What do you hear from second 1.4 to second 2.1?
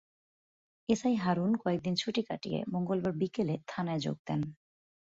কয়েক দিন